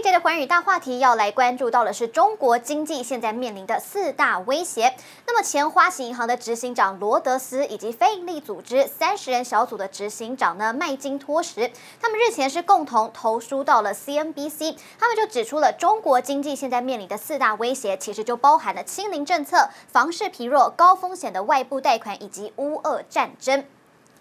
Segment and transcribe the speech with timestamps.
[0.00, 4.94] 这一节的寰宇大话题要来关注到的是中国经济现在面临的四大威胁。
[5.26, 11.70] 那么前花旗银行的执行长罗德斯以及非营利组织三十人小组的执行长呢麦金托什，
[12.00, 23.66] 他们日前是共同投书到了 CNBC，他们就指出了中国经济现在面临的四大威胁，其实就包含了清零政策、房市疲弱、高风险的外部贷款以及乌俄战争。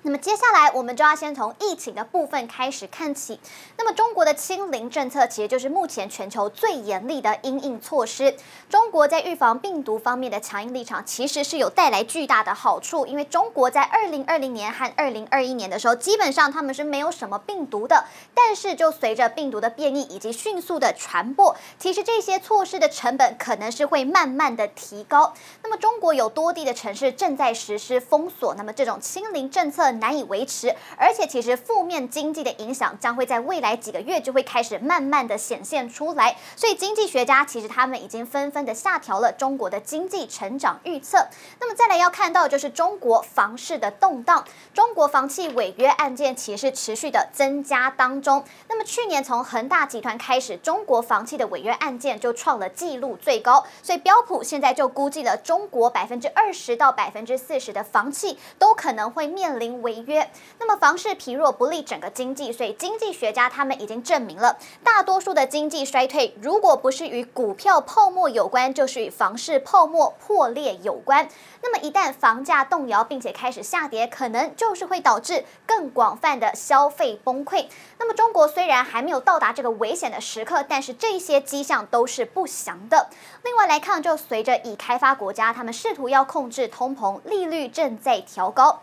[0.02, 3.38] 那么接下来，我们就要先从疫情的部分开始看起。
[3.78, 8.38] 那么中国的清零政策，其实就是目前全球最严厉的因应措施。
[8.70, 13.06] 中国在预防病毒方面的强硬立场，其实是有带来巨大的好处。
[13.06, 18.06] 因为中国在二零二零年和二零二一年的时候，基本上他们是没有什么病毒的。
[18.34, 25.34] 但是就随着病毒的变异以及迅速的传播，其实这些措施的成本可能是会慢慢的提高。
[25.62, 29.89] 那么中国有多地的城市正在实施封锁，那么这种清零政策。
[29.94, 41.28] 难以维持，而且其实负面经济的影响将会在未来几个月就会开始慢慢的显现出来，所以经济学家其实他们已经纷纷的下调了中国的经济成长预测。
[41.60, 48.44] 那么再来要看到就是中国房市的动荡，中国房企违约案件其实是持续的增加当中。
[48.68, 59.79] 那么去年从恒大集团开始，中国房企的违约案件就创了纪录最高，所以标普现在就估计了中国百分之二十到百分之四十的房企都可能会面临。
[59.82, 71.28] 违约，那么房市疲弱不利整个经济，所以经济学家他们已经证明了，大多数的经济衰退，如果不是与股票泡沫有关，就是与房市泡沫破裂有关。
[71.62, 77.66] 那么一旦房价动摇并且开始下跌，可能就是会导致更广泛的消费崩溃。
[77.98, 83.10] 那么中国虽然还没有到达这个危险的时刻，但是这些迹象都是不祥的。
[83.44, 88.82] 另外来看，就随着已开发国家他们试图要控制通膨，利率正在调高。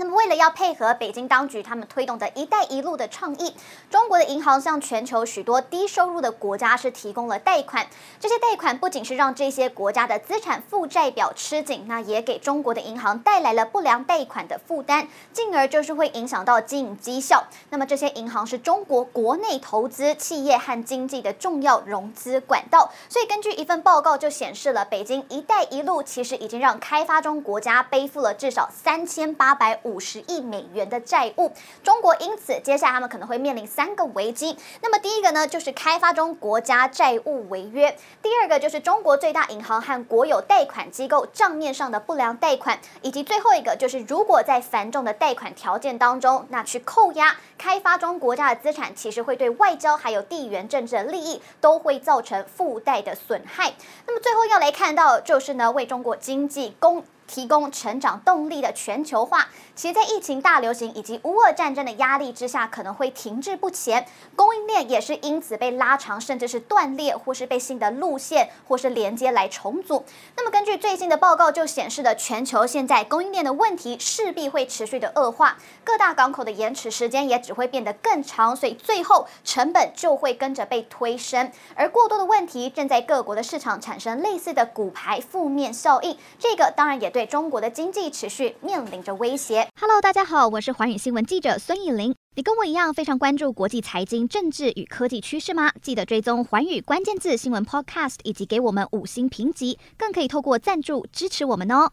[0.00, 3.52] 那么，为了要配合北京当局他们推动的一带一路的倡议，
[3.90, 7.84] 中国的银行向全球许多低收入的国家是提供了贷款。
[8.20, 17.42] 这些贷款不仅是让这些国家的资产负债表吃紧，那也给中国的银行带来了不良贷款的负担，进而就是会影响到经营绩效。
[17.70, 22.92] 那么，这些银行是中国国内投资企业和经济的重要融资管道。
[23.08, 31.50] 所以，根据一份报告就显示了，北京一带一路其实已经让开发中国家背负了至少三千八百五十亿美元的债务，
[31.82, 34.56] 中国因此接下来他们可能会面临三个危机。
[34.82, 37.90] 那么第一个呢，就是开发中国家债务违约；
[38.22, 53.72] 第二个就是中国最大银行和国有贷款机构账面上的不良贷款；以及最后一个就是如果在繁重的贷款条件当中，那去扣押开发中国家的资产，其实会对外交还有地缘政治的利益都会造成附带的损害。
[54.06, 57.04] 那么最后要来看到就是呢，为中国经济供。
[57.28, 59.46] 提供成长动力的全球化，
[59.76, 70.04] 其实，在疫情大流行以及乌俄战争的压力之下，可能会停滞不前，供应链也是因此被拉长，甚至是断裂，或是被新的路线或是连接来重组。
[70.34, 81.52] 那么，根据最新的报告就显示的，全球现在供应链的问题势必会持续的恶化，各大港口的延迟时间也只会变得更长，所以最后成本就会跟着被推升。
[81.74, 87.17] 而过多的问题正在各国的市场产生类似的骨牌负面效应，这个当然也对。
[87.18, 89.68] 对中国的经济持续面临着威胁。
[89.80, 92.14] Hello，大家好，我是寰宇新闻记者孙艺林。
[92.36, 95.72] 你跟我一样非常关注国际财经、政治与科技趋势吗？
[95.82, 101.90] 记得追踪寰宇关键字新闻 Podcast，以及给我们五星评级，更可以透过赞助支持我们哦。